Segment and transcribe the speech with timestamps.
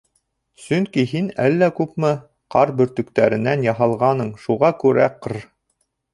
[0.67, 2.11] —Сөнки һин әллә күпме
[2.57, 5.41] ҡар бөртөктәренән яһалғанһың, шуға күрә Ҡр.